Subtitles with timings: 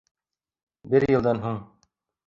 [0.95, 1.65] Бер йылдан һуң